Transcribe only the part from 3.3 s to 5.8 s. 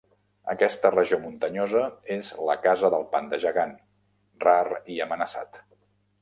gegant, rar i amenaçat.